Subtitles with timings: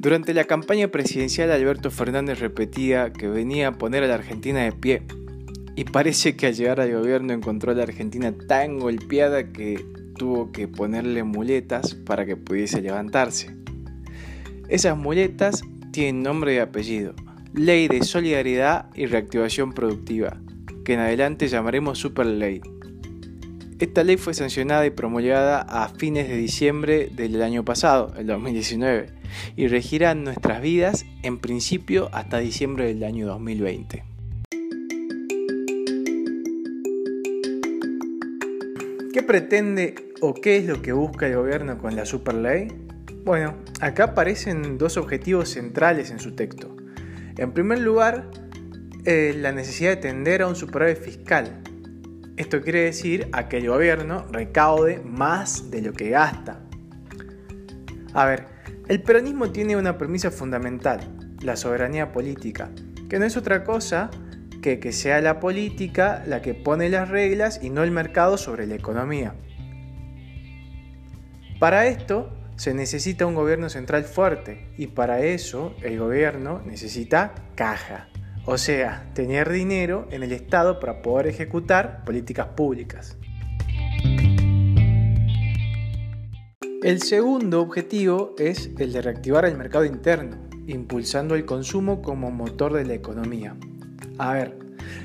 [0.00, 4.72] Durante la campaña presidencial Alberto Fernández repetía que venía a poner a la Argentina de
[4.72, 5.02] pie
[5.76, 9.84] y parece que al llegar al gobierno encontró a la Argentina tan golpeada que
[10.16, 13.54] tuvo que ponerle muletas para que pudiese levantarse.
[14.70, 17.12] Esas muletas tienen nombre y apellido,
[17.52, 20.40] Ley de Solidaridad y Reactivación Productiva,
[20.82, 22.62] que en adelante llamaremos Super Ley.
[23.80, 29.06] Esta ley fue sancionada y promulgada a fines de diciembre del año pasado, el 2019,
[29.56, 34.04] y regirá nuestras vidas en principio hasta diciembre del año 2020.
[39.14, 42.68] ¿Qué pretende o qué es lo que busca el gobierno con la super ley?
[43.24, 46.76] Bueno, acá aparecen dos objetivos centrales en su texto.
[47.38, 48.30] En primer lugar,
[49.06, 51.62] eh, la necesidad de tender a un superávit fiscal,
[52.40, 56.60] esto quiere decir que el gobierno recaude más de lo que gasta.
[58.14, 58.46] A ver,
[58.88, 61.00] el peronismo tiene una premisa fundamental,
[61.42, 62.70] la soberanía política,
[63.10, 64.10] que no es otra cosa
[64.62, 68.66] que que sea la política la que pone las reglas y no el mercado sobre
[68.66, 69.34] la economía.
[71.58, 78.09] Para esto se necesita un gobierno central fuerte y para eso el gobierno necesita caja
[78.46, 83.16] o sea, tener dinero en el Estado para poder ejecutar políticas públicas.
[86.82, 92.72] El segundo objetivo es el de reactivar el mercado interno, impulsando el consumo como motor
[92.72, 93.54] de la economía.
[94.16, 94.58] A ver,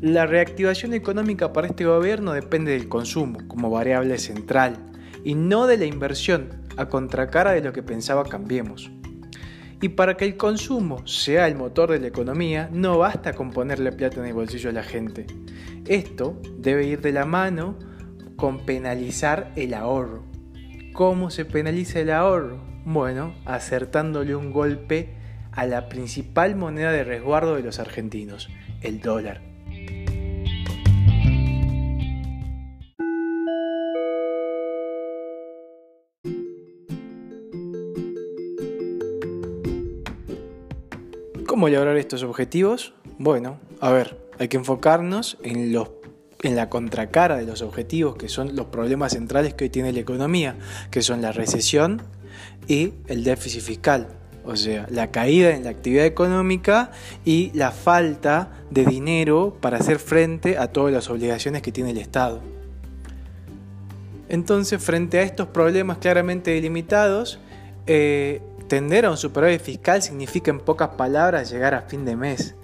[0.00, 4.76] la reactivación económica para este gobierno depende del consumo como variable central
[5.24, 8.90] y no de la inversión, a contracara de lo que pensaba Cambiemos.
[9.80, 13.92] Y para que el consumo sea el motor de la economía, no basta con ponerle
[13.92, 15.26] plata en el bolsillo a la gente.
[15.86, 17.78] Esto debe ir de la mano
[18.36, 20.24] con penalizar el ahorro.
[20.92, 22.60] ¿Cómo se penaliza el ahorro?
[22.84, 25.14] Bueno, acertándole un golpe
[25.52, 28.48] a la principal moneda de resguardo de los argentinos,
[28.80, 29.47] el dólar.
[41.58, 42.94] ¿Cómo lograr estos objetivos?
[43.18, 45.90] Bueno, a ver, hay que enfocarnos en, los,
[46.44, 49.98] en la contracara de los objetivos, que son los problemas centrales que hoy tiene la
[49.98, 50.54] economía,
[50.92, 52.00] que son la recesión
[52.68, 54.06] y el déficit fiscal.
[54.44, 56.92] O sea, la caída en la actividad económica
[57.24, 61.98] y la falta de dinero para hacer frente a todas las obligaciones que tiene el
[61.98, 62.40] Estado.
[64.28, 67.40] Entonces, frente a estos problemas claramente delimitados,
[67.88, 72.54] eh, Tender a un superávit fiscal significa en pocas palabras llegar a fin de mes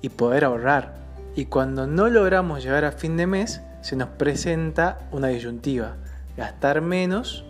[0.00, 0.94] y poder ahorrar.
[1.36, 5.96] Y cuando no logramos llegar a fin de mes, se nos presenta una disyuntiva,
[6.38, 7.44] gastar menos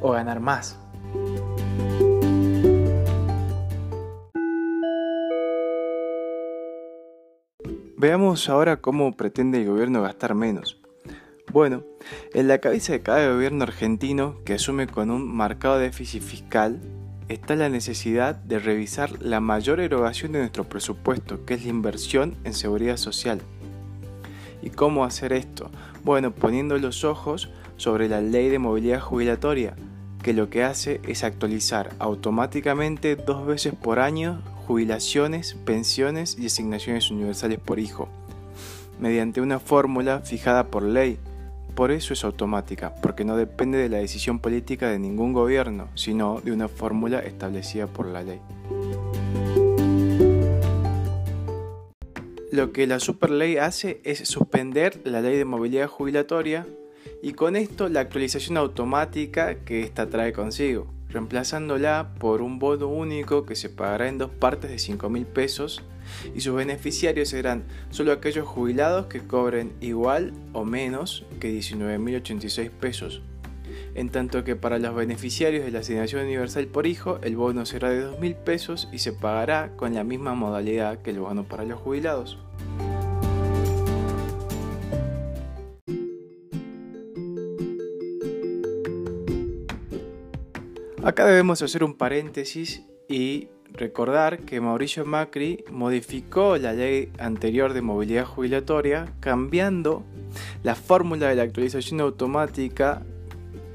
[0.00, 0.78] o ganar más.
[7.96, 10.81] Veamos ahora cómo pretende el gobierno gastar menos.
[11.52, 11.82] Bueno,
[12.32, 16.80] en la cabeza de cada gobierno argentino que asume con un marcado déficit fiscal,
[17.28, 22.36] está la necesidad de revisar la mayor erogación de nuestro presupuesto, que es la inversión
[22.44, 23.42] en seguridad social.
[24.62, 25.70] ¿Y cómo hacer esto?
[26.04, 29.76] Bueno, poniendo los ojos sobre la ley de movilidad jubilatoria,
[30.22, 37.10] que lo que hace es actualizar automáticamente dos veces por año jubilaciones, pensiones y asignaciones
[37.10, 38.08] universales por hijo,
[38.98, 41.18] mediante una fórmula fijada por ley
[41.74, 46.40] por eso es automática, porque no depende de la decisión política de ningún gobierno, sino
[46.40, 48.40] de una fórmula establecida por la ley.
[52.50, 56.66] Lo que la superley hace es suspender la ley de movilidad jubilatoria
[57.22, 63.44] y con esto la actualización automática que ésta trae consigo, reemplazándola por un bono único
[63.44, 65.82] que se pagará en dos partes de 5 mil pesos
[66.34, 73.22] y sus beneficiarios serán solo aquellos jubilados que cobren igual o menos que 19.086 pesos.
[73.94, 77.90] En tanto que para los beneficiarios de la asignación universal por hijo, el bono será
[77.90, 81.78] de 2.000 pesos y se pagará con la misma modalidad que el bono para los
[81.80, 82.38] jubilados.
[91.04, 97.82] Acá debemos hacer un paréntesis y recordar que Mauricio Macri modificó la ley anterior de
[97.82, 100.04] movilidad jubilatoria cambiando
[100.62, 103.02] la fórmula de la actualización automática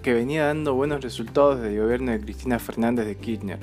[0.03, 3.59] que venía dando buenos resultados del gobierno de Cristina Fernández de Kirchner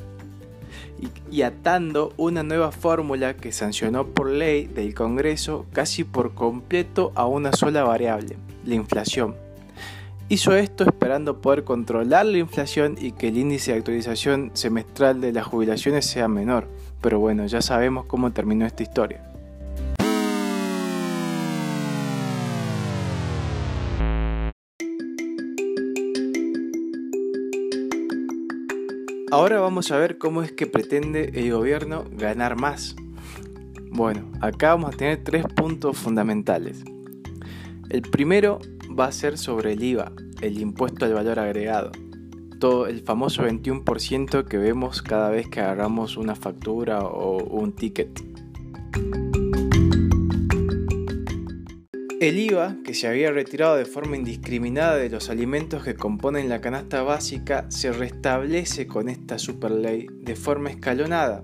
[1.01, 7.13] y, y atando una nueva fórmula que sancionó por ley del Congreso casi por completo
[7.15, 9.44] a una sola variable, la inflación.
[10.31, 15.33] Hizo esto esperando poder controlar la inflación y que el índice de actualización semestral de
[15.33, 16.67] las jubilaciones sea menor.
[17.03, 19.31] Pero bueno, ya sabemos cómo terminó esta historia.
[29.31, 32.97] Ahora vamos a ver cómo es que pretende el gobierno ganar más.
[33.91, 36.83] Bueno, acá vamos a tener tres puntos fundamentales.
[37.91, 38.61] El primero
[38.99, 41.93] va a ser sobre el IVA, el impuesto al valor agregado.
[42.61, 48.21] Todo el famoso 21% que vemos cada vez que agarramos una factura o un ticket.
[52.21, 56.63] El IVA, que se había retirado de forma indiscriminada de los alimentos que componen la
[56.63, 61.43] canasta básica, se restablece con esta superley de forma escalonada.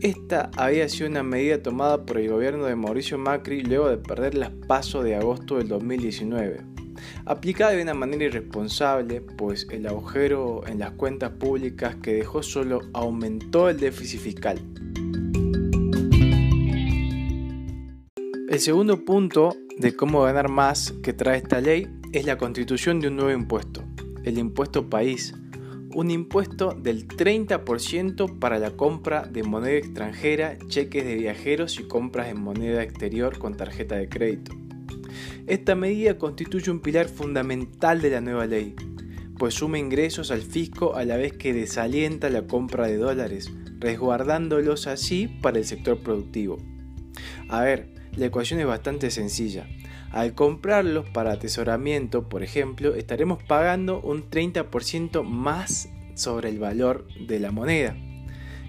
[0.00, 4.36] Esta había sido una medida tomada por el gobierno de Mauricio Macri luego de perder
[4.36, 6.60] las pasos de agosto del 2019.
[7.24, 12.82] Aplicada de una manera irresponsable, pues el agujero en las cuentas públicas que dejó solo
[12.92, 14.60] aumentó el déficit fiscal.
[18.48, 23.08] El segundo punto de cómo ganar más que trae esta ley es la constitución de
[23.08, 23.82] un nuevo impuesto,
[24.22, 25.34] el impuesto país,
[25.98, 32.28] un impuesto del 30% para la compra de moneda extranjera, cheques de viajeros y compras
[32.28, 34.52] en moneda exterior con tarjeta de crédito.
[35.48, 38.76] Esta medida constituye un pilar fundamental de la nueva ley,
[39.38, 44.86] pues suma ingresos al fisco a la vez que desalienta la compra de dólares, resguardándolos
[44.86, 46.58] así para el sector productivo.
[47.48, 49.66] A ver, la ecuación es bastante sencilla.
[50.10, 57.38] Al comprarlos para atesoramiento, por ejemplo, estaremos pagando un 30% más sobre el valor de
[57.38, 57.96] la moneda,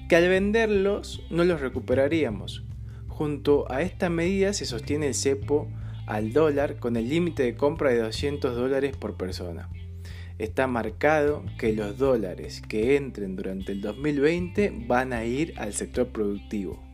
[0.09, 2.65] que al venderlos no los recuperaríamos.
[3.07, 5.68] Junto a esta medida se sostiene el cepo
[6.07, 9.69] al dólar con el límite de compra de 200 dólares por persona.
[10.39, 16.07] Está marcado que los dólares que entren durante el 2020 van a ir al sector
[16.07, 16.88] productivo.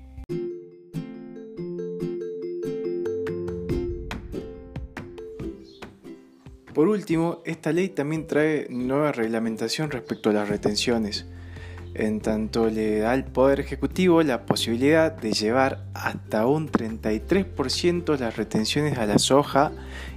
[6.75, 11.25] Por último, esta ley también trae nueva reglamentación respecto a las retenciones,
[11.93, 18.35] en tanto le da al Poder Ejecutivo la posibilidad de llevar hasta un 33% las
[18.35, 19.71] retenciones a la soja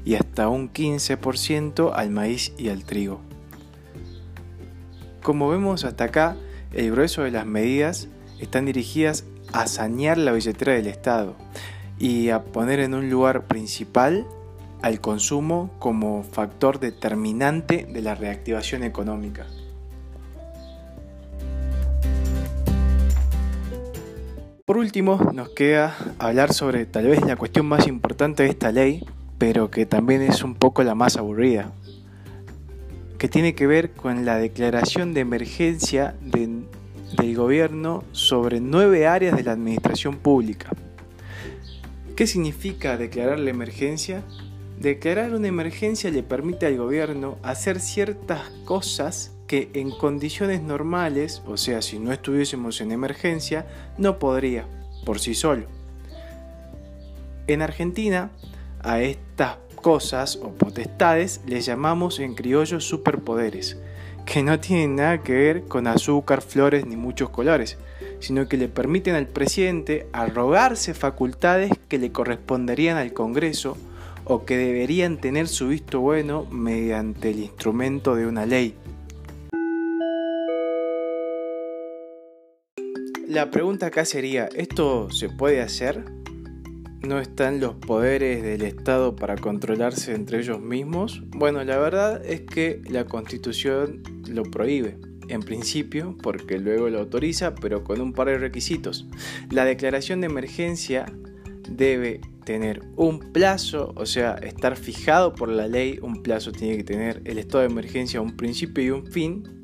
[0.05, 3.21] y hasta un 15% al maíz y al trigo.
[5.23, 6.37] Como vemos hasta acá,
[6.73, 8.09] el grueso de las medidas
[8.41, 11.37] están dirigidas a sanear la billetera del Estado
[12.01, 14.27] y a poner en un lugar principal
[14.83, 19.47] al consumo como factor determinante de la reactivación económica.
[24.65, 29.03] Por último, nos queda hablar sobre tal vez la cuestión más importante de esta ley,
[29.39, 31.73] pero que también es un poco la más aburrida,
[33.17, 39.45] que tiene que ver con la declaración de emergencia del gobierno sobre nueve áreas de
[39.45, 40.69] la administración pública.
[42.15, 44.23] ¿Qué significa declarar la emergencia?
[44.81, 51.57] Declarar una emergencia le permite al gobierno hacer ciertas cosas que en condiciones normales, o
[51.57, 53.67] sea, si no estuviésemos en emergencia,
[53.97, 54.69] no podría
[55.05, 55.67] por sí solo.
[57.49, 58.31] En Argentina,
[58.79, 63.79] a estas cosas o potestades les llamamos en criollo superpoderes,
[64.27, 67.79] que no tienen nada que ver con azúcar, flores ni muchos colores,
[68.21, 73.77] sino que le permiten al presidente arrogarse facultades que le corresponderían al Congreso
[74.29, 78.75] o que deberían tener su visto bueno mediante el instrumento de una ley.
[83.27, 86.05] La pregunta acá sería, ¿esto se puede hacer?
[87.01, 91.23] ¿No están los poderes del Estado para controlarse entre ellos mismos?
[91.29, 97.55] Bueno, la verdad es que la Constitución lo prohíbe, en principio, porque luego lo autoriza,
[97.55, 99.07] pero con un par de requisitos.
[99.51, 101.07] La declaración de emergencia
[101.71, 106.83] debe tener un plazo, o sea, estar fijado por la ley, un plazo tiene que
[106.85, 109.61] tener el estado de emergencia, un principio y un fin,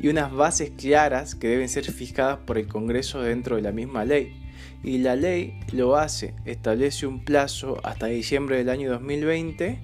[0.00, 4.04] y unas bases claras que deben ser fijadas por el Congreso dentro de la misma
[4.04, 4.40] ley.
[4.84, 9.80] Y la ley lo hace, establece un plazo hasta diciembre del año 2020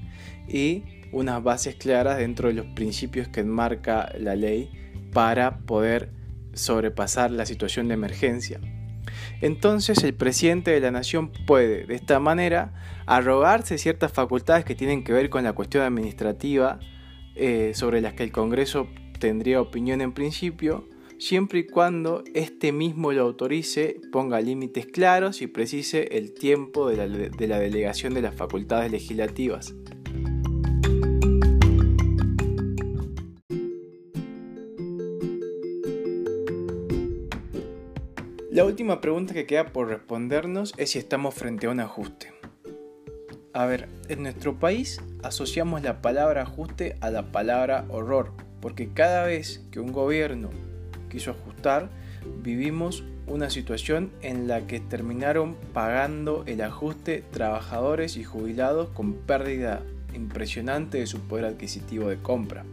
[0.46, 4.70] y unas bases claras dentro de los principios que enmarca la ley
[5.12, 6.12] para poder
[6.52, 8.60] sobrepasar la situación de emergencia.
[9.40, 12.74] Entonces el presidente de la nación puede, de esta manera,
[13.06, 16.80] arrogarse ciertas facultades que tienen que ver con la cuestión administrativa
[17.36, 18.88] eh, sobre las que el Congreso
[19.20, 25.46] tendría opinión en principio, siempre y cuando este mismo lo autorice, ponga límites claros y
[25.46, 29.74] precise el tiempo de la, de la delegación de las facultades legislativas.
[38.58, 42.32] La última pregunta que queda por respondernos es si estamos frente a un ajuste.
[43.52, 49.26] A ver, en nuestro país asociamos la palabra ajuste a la palabra horror, porque cada
[49.26, 50.50] vez que un gobierno
[51.08, 51.88] quiso ajustar,
[52.42, 59.84] vivimos una situación en la que terminaron pagando el ajuste trabajadores y jubilados con pérdida
[60.14, 62.64] impresionante de su poder adquisitivo de compra.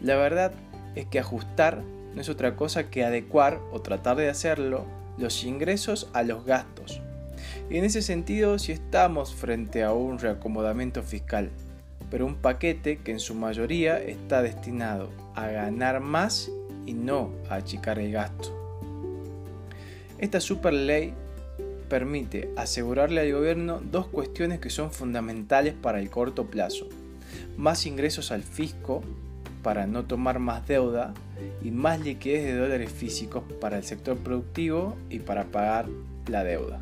[0.00, 0.52] La verdad
[0.94, 1.82] es que ajustar
[2.14, 4.86] no es otra cosa que adecuar o tratar de hacerlo
[5.18, 7.00] los ingresos a los gastos.
[7.70, 11.50] Y en ese sentido si estamos frente a un reacomodamiento fiscal,
[12.10, 16.50] pero un paquete que en su mayoría está destinado a ganar más
[16.86, 18.52] y no a achicar el gasto.
[20.18, 21.12] Esta super ley
[21.88, 26.88] permite asegurarle al gobierno dos cuestiones que son fundamentales para el corto plazo.
[27.56, 29.02] Más ingresos al fisco
[29.64, 31.12] para no tomar más deuda
[31.64, 35.86] y más liquidez de dólares físicos para el sector productivo y para pagar
[36.28, 36.78] la deuda.